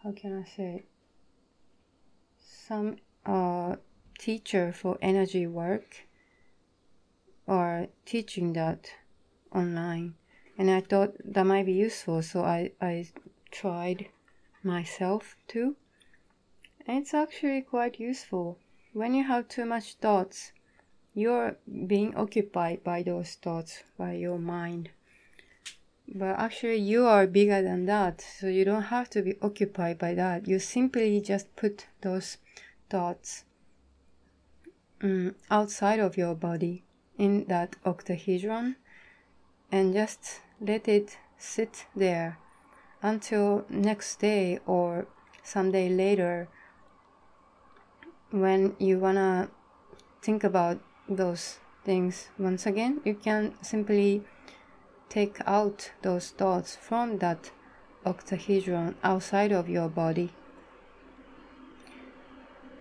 how 0.02 0.12
can 0.14 0.44
I 0.44 0.50
say? 0.50 0.86
Some 2.68 2.98
uh 3.26 3.76
teacher 4.18 4.72
for 4.72 4.98
energy 5.02 5.48
work 5.48 6.08
or 7.48 7.88
teaching 8.06 8.54
that 8.54 8.90
online. 9.52 10.16
And 10.58 10.70
I 10.72 10.82
thought 10.82 11.16
that 11.24 11.46
might 11.46 11.66
be 11.66 11.74
useful 11.74 12.22
so 12.22 12.42
I, 12.42 12.72
I 12.82 13.08
tried 13.52 14.08
myself 14.64 15.36
too. 15.48 15.76
And 16.88 17.00
it's 17.00 17.14
actually 17.14 17.62
quite 17.62 18.00
useful. 18.00 18.58
When 18.94 19.14
you 19.14 19.24
have 19.24 19.48
too 19.48 19.66
much 19.66 19.96
thoughts 19.96 20.52
you're 21.16 21.56
being 21.88 22.14
occupied 22.16 22.84
by 22.84 23.02
those 23.02 23.36
thoughts 23.36 23.84
by 23.98 24.14
your 24.14 24.38
mind. 24.38 24.90
But 26.14 26.38
actually, 26.38 26.76
you 26.76 27.06
are 27.06 27.26
bigger 27.26 27.62
than 27.64 27.86
that, 27.86 28.22
so 28.22 28.48
you 28.48 28.66
don't 28.66 28.92
have 28.94 29.10
to 29.12 29.24
be 29.24 29.38
occupied 29.42 29.98
by 29.98 30.14
that. 30.14 30.46
You 30.48 30.60
simply 30.60 31.20
just 31.22 31.56
put 31.56 31.88
those 32.02 32.38
thoughts 32.90 33.46
um, 35.02 35.36
outside 35.50 36.00
of 36.00 36.18
your 36.18 36.36
body 36.36 36.84
in 37.18 37.46
that 37.46 37.76
octahedron 37.86 38.76
and 39.72 39.94
just 39.94 40.42
let 40.60 40.88
it 40.88 41.18
sit 41.38 41.86
there 41.96 42.38
until 43.02 43.66
next 43.70 44.20
day 44.20 44.60
or 44.66 45.08
someday 45.44 45.90
later 45.90 46.48
when 48.32 48.76
you 48.80 48.98
wanna 48.98 49.50
think 50.22 50.44
about 50.44 50.80
those 51.08 51.60
things 51.84 52.30
once 52.38 52.66
again 52.66 53.00
you 53.06 53.14
can 53.14 53.54
simply 53.62 54.24
take 55.10 55.40
out 55.46 55.92
those 56.02 56.32
thoughts 56.32 56.76
from 56.76 57.20
that 57.20 57.52
octahedron 58.06 58.96
outside 59.04 59.52
of 59.52 59.68
your 59.70 59.90
body. 59.90 60.32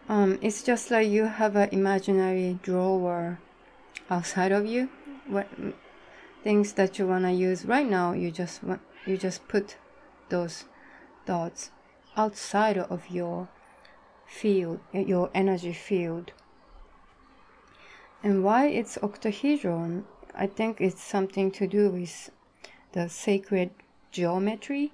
Um, 0.09 0.38
it's 0.43 0.62
just 0.62 0.90
like 0.90 1.09
you 1.09 1.25
have 1.25 1.57
an 1.57 1.71
imaginary 1.73 2.59
drawer 2.62 3.38
outside 4.11 4.53
of 4.53 4.67
you. 4.67 4.90
What 5.27 5.49
things 6.43 6.75
that 6.75 6.99
you 6.99 7.07
wanna 7.07 7.33
use 7.33 7.64
right 7.64 7.88
now, 7.88 8.12
you 8.12 8.31
just 8.31 8.62
want, 8.62 8.83
you 9.07 9.17
just 9.17 9.49
put 9.49 9.77
those 10.29 10.64
thoughts 11.27 11.71
outside 12.17 12.79
of 12.79 13.09
your 13.11 13.49
field, 14.27 14.81
your 14.93 15.31
energy 15.35 15.73
field. 15.73 16.33
And 18.23 18.45
why 18.45 18.67
it's 18.67 18.99
octahedron 19.03 20.05
I 20.37 20.49
think 20.49 20.81
it's 20.81 21.01
something 21.01 21.53
to 21.53 21.69
do 21.69 21.90
with 21.90 22.31
the 22.90 23.09
sacred 23.09 23.71
geometry, 24.11 24.93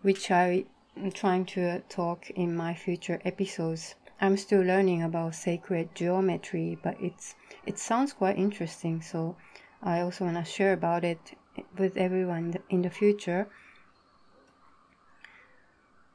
which 0.00 0.30
I 0.30 0.64
am 0.96 1.12
trying 1.12 1.44
to 1.56 1.80
talk 1.90 2.30
in 2.30 2.56
my 2.56 2.72
future 2.72 3.20
episodes. 3.22 3.94
I'm 4.20 4.36
still 4.36 4.60
learning 4.60 5.02
about 5.02 5.34
sacred 5.34 5.94
geometry, 5.94 6.78
but 6.82 6.96
it's 7.00 7.34
it 7.64 7.78
sounds 7.78 8.12
quite 8.12 8.38
interesting, 8.38 9.00
so 9.00 9.36
I 9.82 10.00
also 10.00 10.24
want 10.26 10.36
to 10.36 10.44
share 10.44 10.74
about 10.74 11.04
it 11.04 11.38
with 11.78 11.96
everyone 11.96 12.54
in 12.68 12.82
the 12.82 12.90
future. 12.90 13.48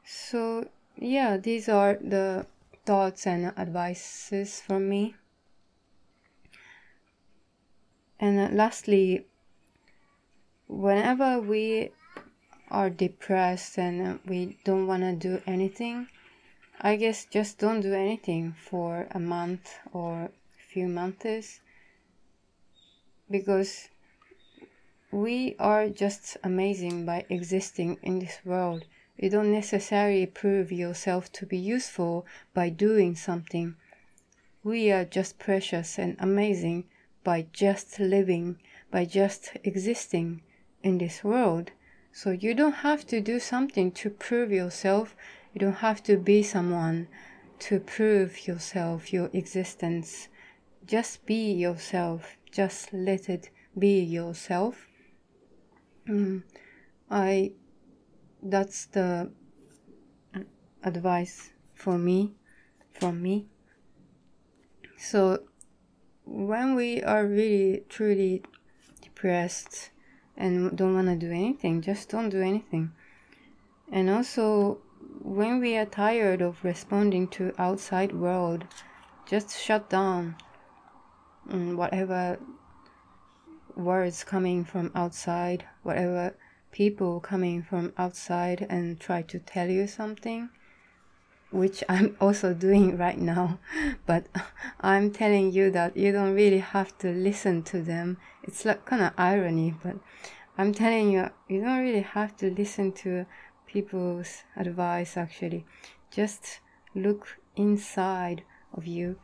So, 0.04 0.68
yeah, 0.96 1.36
these 1.36 1.68
are 1.68 1.94
the 1.94 2.46
thoughts 2.84 3.26
and 3.26 3.46
advices 3.58 4.60
from 4.60 4.88
me. 4.88 5.16
And 8.20 8.38
uh, 8.38 8.48
lastly, 8.52 9.26
whenever 10.68 11.40
we 11.40 11.90
are 12.70 12.88
depressed 12.88 13.78
and 13.78 14.06
uh, 14.06 14.18
we 14.24 14.58
don't 14.64 14.86
want 14.86 15.02
to 15.02 15.12
do 15.12 15.42
anything, 15.46 16.08
I 16.80 16.96
guess 16.96 17.24
just 17.24 17.58
don't 17.58 17.80
do 17.80 17.94
anything 17.94 18.52
for 18.52 19.08
a 19.10 19.18
month 19.18 19.78
or 19.92 20.30
few 20.68 20.88
months 20.88 21.60
because 23.30 23.88
we 25.10 25.56
are 25.58 25.88
just 25.88 26.36
amazing 26.44 27.06
by 27.06 27.24
existing 27.30 27.98
in 28.02 28.18
this 28.18 28.38
world. 28.44 28.84
You 29.16 29.30
don't 29.30 29.52
necessarily 29.52 30.26
prove 30.26 30.70
yourself 30.70 31.32
to 31.32 31.46
be 31.46 31.56
useful 31.56 32.26
by 32.52 32.68
doing 32.68 33.16
something. 33.16 33.76
We 34.62 34.92
are 34.92 35.06
just 35.06 35.38
precious 35.38 35.98
and 35.98 36.16
amazing 36.18 36.84
by 37.24 37.46
just 37.52 37.98
living, 37.98 38.58
by 38.90 39.06
just 39.06 39.56
existing 39.64 40.42
in 40.82 40.98
this 40.98 41.24
world. 41.24 41.72
So 42.12 42.30
you 42.30 42.52
don't 42.52 42.84
have 42.84 43.06
to 43.06 43.20
do 43.20 43.40
something 43.40 43.90
to 43.92 44.10
prove 44.10 44.52
yourself. 44.52 45.16
You 45.56 45.60
don't 45.60 45.76
have 45.76 46.02
to 46.02 46.18
be 46.18 46.42
someone 46.42 47.08
to 47.60 47.80
prove 47.80 48.46
yourself, 48.46 49.10
your 49.10 49.30
existence. 49.32 50.28
Just 50.84 51.24
be 51.24 51.50
yourself. 51.50 52.36
Just 52.52 52.92
let 52.92 53.30
it 53.30 53.48
be 53.78 54.00
yourself. 54.00 54.86
Mm, 56.06 56.42
I, 57.10 57.52
that's 58.42 58.84
the 58.84 59.30
advice 60.84 61.52
for 61.72 61.96
me, 61.96 62.34
from 62.90 63.22
me. 63.22 63.46
So 64.98 65.38
when 66.26 66.74
we 66.74 67.02
are 67.02 67.24
really 67.24 67.84
truly 67.88 68.42
depressed 69.00 69.88
and 70.36 70.76
don't 70.76 70.92
want 70.92 71.06
to 71.06 71.16
do 71.16 71.32
anything, 71.32 71.80
just 71.80 72.10
don't 72.10 72.28
do 72.28 72.42
anything. 72.42 72.92
and 73.90 74.10
also 74.10 74.80
when 75.26 75.58
we 75.58 75.76
are 75.76 75.84
tired 75.84 76.40
of 76.40 76.62
responding 76.62 77.26
to 77.26 77.52
outside 77.58 78.12
world 78.12 78.64
just 79.26 79.60
shut 79.60 79.90
down 79.90 80.36
mm, 81.50 81.74
whatever 81.74 82.38
words 83.74 84.22
coming 84.22 84.64
from 84.64 84.88
outside 84.94 85.64
whatever 85.82 86.32
people 86.70 87.18
coming 87.18 87.60
from 87.60 87.92
outside 87.98 88.64
and 88.70 89.00
try 89.00 89.20
to 89.20 89.40
tell 89.40 89.68
you 89.68 89.84
something 89.84 90.48
which 91.50 91.82
i'm 91.88 92.16
also 92.20 92.54
doing 92.54 92.96
right 92.96 93.18
now 93.18 93.58
but 94.06 94.26
i'm 94.80 95.10
telling 95.10 95.50
you 95.50 95.72
that 95.72 95.96
you 95.96 96.12
don't 96.12 96.34
really 96.34 96.58
have 96.58 96.96
to 96.98 97.10
listen 97.10 97.64
to 97.64 97.82
them. 97.82 98.16
It's 98.44 98.64
like 98.64 98.84
kind 98.84 99.02
of 99.02 99.12
irony 99.18 99.74
but 99.82 99.96
i'm 100.56 100.72
telling 100.72 101.10
you 101.10 101.28
you 101.48 101.62
don't 101.62 101.82
really 101.82 102.06
have 102.14 102.36
to 102.36 102.48
listen 102.48 102.92
to 102.92 103.26
people's 103.66 104.44
advice 104.56 105.16
actually. 105.16 105.66
Just 106.10 106.60
look 106.94 107.38
inside 107.56 108.42
of 108.72 108.86
you 108.86 109.18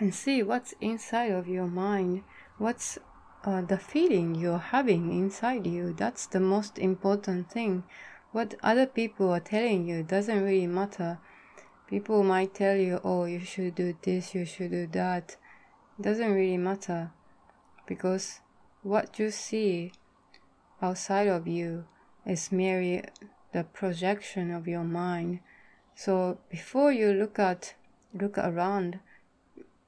and 0.00 0.14
see 0.14 0.42
what's 0.42 0.74
inside 0.80 1.30
of 1.30 1.48
your 1.48 1.66
mind. 1.66 2.22
What's 2.58 2.98
uh, 3.44 3.62
the 3.62 3.78
feeling 3.78 4.34
you're 4.34 4.58
having 4.58 5.12
inside 5.12 5.66
you? 5.66 5.92
That's 5.92 6.26
the 6.26 6.40
most 6.40 6.78
important 6.78 7.50
thing. 7.50 7.84
What 8.32 8.54
other 8.62 8.86
people 8.86 9.30
are 9.30 9.40
telling 9.40 9.86
you 9.86 10.02
doesn't 10.02 10.42
really 10.42 10.66
matter. 10.66 11.18
People 11.88 12.24
might 12.24 12.54
tell 12.54 12.76
you, 12.76 13.00
oh, 13.04 13.26
you 13.26 13.40
should 13.40 13.74
do 13.74 13.94
this, 14.02 14.34
you 14.34 14.44
should 14.44 14.72
do 14.72 14.86
that. 14.88 15.36
It 15.98 16.02
doesn't 16.02 16.32
really 16.32 16.56
matter 16.56 17.12
because 17.86 18.40
what 18.82 19.18
you 19.18 19.30
see 19.30 19.92
outside 20.82 21.28
of 21.28 21.46
you 21.46 21.84
is 22.26 22.50
merely 22.50 23.04
the 23.54 23.62
projection 23.62 24.50
of 24.50 24.66
your 24.66 24.82
mind. 24.82 25.38
So 25.94 26.38
before 26.50 26.90
you 26.90 27.12
look 27.12 27.38
at 27.38 27.74
look 28.12 28.36
around, 28.36 28.98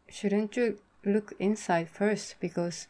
shouldn't 0.08 0.56
you 0.56 0.78
look 1.04 1.32
inside 1.40 1.88
first 1.88 2.36
because 2.40 2.86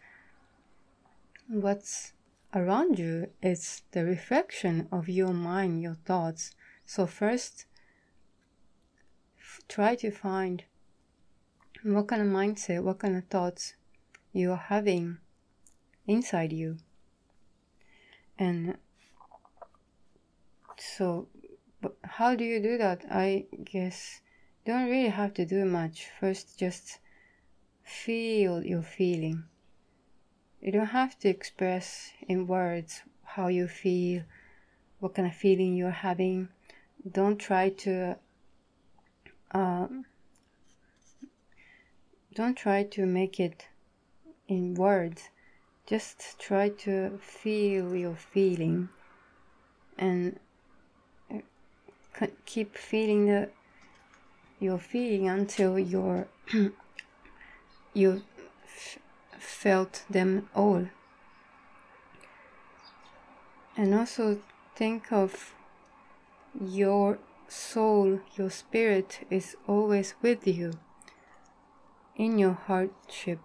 what's 1.48 2.12
around 2.54 2.98
you 2.98 3.28
is 3.42 3.82
the 3.92 4.04
reflection 4.04 4.86
of 4.92 5.08
your 5.08 5.32
mind, 5.32 5.80
your 5.80 5.96
thoughts. 6.04 6.54
So 6.84 7.06
first 7.06 7.64
f- 9.38 9.60
try 9.68 9.94
to 9.96 10.10
find 10.10 10.64
what 11.82 12.08
kind 12.08 12.20
of 12.20 12.28
mindset, 12.28 12.82
what 12.82 12.98
kind 12.98 13.16
of 13.16 13.24
thoughts 13.24 13.74
you 14.34 14.52
are 14.52 14.66
having 14.68 15.18
inside 16.06 16.52
you. 16.52 16.76
And 18.38 18.76
so 20.78 21.28
but 21.80 21.96
how 22.02 22.34
do 22.34 22.44
you 22.44 22.60
do 22.60 22.78
that? 22.78 23.04
I 23.10 23.46
guess 23.64 24.20
don't 24.64 24.90
really 24.90 25.08
have 25.08 25.34
to 25.34 25.44
do 25.44 25.64
much. 25.64 26.08
First 26.18 26.58
just 26.58 26.98
feel 27.84 28.64
your 28.64 28.82
feeling. 28.82 29.44
You 30.60 30.72
don't 30.72 30.86
have 30.86 31.18
to 31.20 31.28
express 31.28 32.10
in 32.26 32.46
words 32.46 33.02
how 33.22 33.48
you 33.48 33.68
feel 33.68 34.24
what 34.98 35.14
kind 35.14 35.28
of 35.28 35.34
feeling 35.34 35.76
you're 35.76 35.90
having. 35.90 36.48
Don't 37.08 37.38
try 37.38 37.70
to 37.70 38.18
um, 39.52 40.06
don't 42.34 42.56
try 42.56 42.82
to 42.82 43.06
make 43.06 43.38
it 43.38 43.66
in 44.48 44.74
words. 44.74 45.30
Just 45.86 46.38
try 46.40 46.70
to 46.70 47.18
feel 47.18 47.94
your 47.94 48.16
feeling 48.16 48.88
and 49.96 50.40
keep 52.44 52.76
feeling 52.76 53.26
the 53.26 53.50
your 54.58 54.78
feeling 54.78 55.28
until 55.28 55.78
you're 55.78 56.28
you 57.94 58.22
felt 59.38 60.04
them 60.08 60.48
all. 60.54 60.88
And 63.76 63.94
also 63.94 64.40
think 64.74 65.12
of 65.12 65.52
your 66.58 67.18
soul 67.48 68.20
your 68.36 68.50
spirit 68.50 69.26
is 69.30 69.56
always 69.66 70.14
with 70.22 70.46
you 70.46 70.72
in 72.16 72.38
your 72.38 72.54
hardship. 72.54 73.40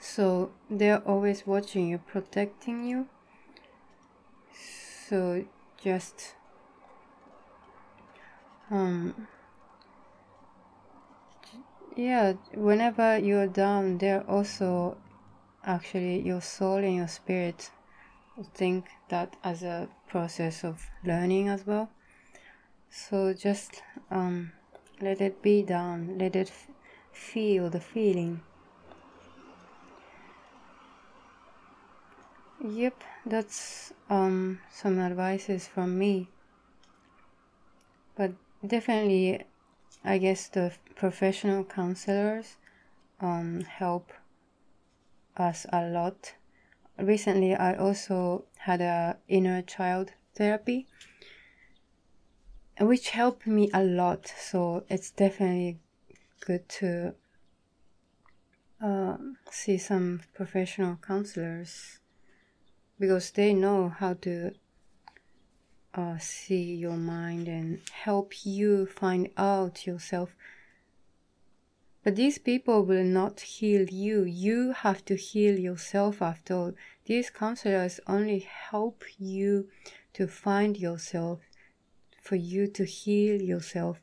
So 0.00 0.50
they're 0.68 1.06
always 1.06 1.46
watching 1.46 1.88
you 1.88 1.98
protecting 1.98 2.84
you. 2.84 3.06
So 5.08 5.44
just 5.82 6.34
um 8.70 9.26
yeah 11.96 12.32
whenever 12.54 13.18
you're 13.18 13.46
down 13.46 13.98
they're 13.98 14.24
also 14.30 14.96
actually 15.64 16.20
your 16.20 16.40
soul 16.40 16.76
and 16.76 16.96
your 16.96 17.08
spirit 17.08 17.70
think 18.54 18.86
that 19.08 19.36
as 19.44 19.62
a 19.62 19.88
process 20.08 20.64
of 20.64 20.90
learning 21.04 21.48
as 21.48 21.66
well. 21.66 21.90
So 22.90 23.32
just 23.32 23.82
um 24.10 24.52
let 25.00 25.20
it 25.20 25.42
be 25.42 25.62
down 25.62 26.18
let 26.18 26.36
it 26.36 26.50
feel 27.12 27.70
the 27.70 27.80
feeling 27.80 28.40
Yep, 32.64 33.02
that's 33.26 33.92
um, 34.08 34.60
some 34.70 35.00
advices 35.00 35.66
from 35.66 35.98
me. 35.98 36.28
But 38.14 38.34
definitely, 38.64 39.42
I 40.04 40.18
guess 40.18 40.46
the 40.46 40.72
professional 40.94 41.64
counselors 41.64 42.58
um, 43.20 43.62
help 43.62 44.12
us 45.36 45.66
a 45.72 45.88
lot. 45.88 46.34
Recently, 46.98 47.56
I 47.56 47.74
also 47.74 48.44
had 48.58 48.80
a 48.80 49.18
inner 49.26 49.60
child 49.62 50.12
therapy, 50.36 50.86
which 52.80 53.10
helped 53.10 53.44
me 53.44 53.70
a 53.74 53.82
lot. 53.82 54.32
So 54.38 54.84
it's 54.88 55.10
definitely 55.10 55.80
good 56.46 56.68
to 56.78 57.16
uh, 58.80 59.16
see 59.50 59.78
some 59.78 60.20
professional 60.32 60.96
counselors 61.04 61.98
because 63.02 63.32
they 63.32 63.52
know 63.52 63.88
how 63.88 64.14
to 64.14 64.52
uh, 65.92 66.16
see 66.18 66.72
your 66.76 66.96
mind 66.96 67.48
and 67.48 67.80
help 67.90 68.46
you 68.46 68.86
find 68.86 69.28
out 69.36 69.88
yourself. 69.88 70.36
But 72.04 72.14
these 72.14 72.38
people 72.38 72.84
will 72.84 73.02
not 73.02 73.40
heal 73.40 73.90
you. 73.90 74.22
You 74.22 74.70
have 74.70 75.04
to 75.06 75.16
heal 75.16 75.58
yourself 75.58 76.22
after 76.22 76.54
all. 76.54 76.72
These 77.06 77.30
counselors 77.30 77.98
only 78.06 78.38
help 78.70 79.02
you 79.18 79.66
to 80.12 80.28
find 80.28 80.76
yourself, 80.76 81.40
for 82.22 82.36
you 82.36 82.68
to 82.68 82.84
heal 82.84 83.42
yourself. 83.42 83.98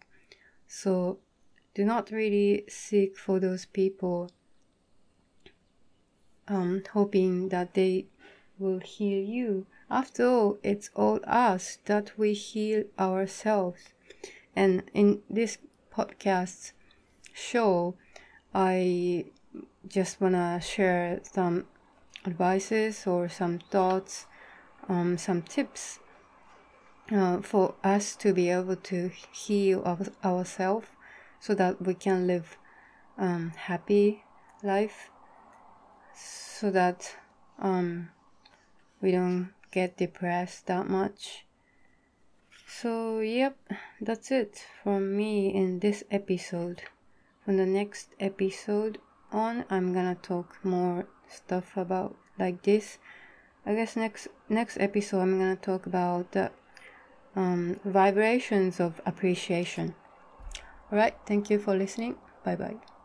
So 0.67 1.19
do 1.73 1.85
not 1.85 2.11
really 2.11 2.65
seek 2.67 3.17
for 3.17 3.39
those 3.39 3.65
people, 3.65 4.29
um, 6.49 6.83
hoping 6.91 7.47
that 7.47 7.75
they 7.75 8.07
will 8.59 8.79
heal 8.79 9.23
you. 9.23 9.65
After 9.89 10.27
all, 10.27 10.57
it's 10.63 10.89
all 10.95 11.19
us 11.25 11.79
that 11.85 12.17
we 12.17 12.33
heal 12.33 12.83
ourselves. 12.99 13.93
And 14.55 14.83
in 14.93 15.21
this 15.29 15.57
podcast 15.95 16.73
show, 17.33 17.95
I 18.53 19.25
just 19.87 20.21
want 20.21 20.35
to 20.35 20.59
share 20.61 21.21
some 21.23 21.65
advices 22.25 23.07
or 23.07 23.29
some 23.29 23.59
thoughts, 23.71 24.27
um, 24.87 25.17
some 25.17 25.41
tips 25.41 25.99
uh, 27.11 27.41
for 27.41 27.75
us 27.83 28.15
to 28.17 28.33
be 28.33 28.49
able 28.49 28.75
to 28.75 29.09
heal 29.31 29.81
our, 29.85 29.99
ourselves 30.23 30.87
so 31.39 31.55
that 31.55 31.81
we 31.81 31.93
can 31.93 32.27
live 32.27 32.57
um, 33.17 33.51
happy 33.55 34.23
life 34.63 35.09
so 36.13 36.69
that 36.69 37.15
um, 37.59 38.09
we 39.01 39.11
don't 39.11 39.53
get 39.71 39.97
depressed 39.97 40.67
that 40.67 40.87
much. 40.87 41.45
So, 42.67 43.19
yep, 43.19 43.57
that's 43.99 44.31
it 44.31 44.63
from 44.83 45.15
me 45.17 45.53
in 45.53 45.79
this 45.79 46.03
episode. 46.11 46.83
From 47.43 47.57
the 47.57 47.65
next 47.65 48.09
episode 48.19 48.99
on, 49.31 49.65
I'm 49.69 49.93
gonna 49.93 50.15
talk 50.15 50.57
more 50.63 51.07
stuff 51.27 51.75
about 51.75 52.15
like 52.37 52.61
this. 52.63 52.99
I 53.65 53.75
guess 53.75 53.95
next 53.95 54.27
next 54.47 54.77
episode 54.79 55.21
I'm 55.21 55.39
gonna 55.39 55.55
talk 55.55 55.85
about 55.85 56.31
the 56.31 56.51
um, 57.35 57.79
vibrations 57.83 58.79
of 58.79 59.01
appreciation. 59.05 59.95
Alright, 60.91 61.15
thank 61.25 61.49
you 61.49 61.59
for 61.59 61.75
listening. 61.75 62.15
Bye 62.43 62.55
bye. 62.55 62.98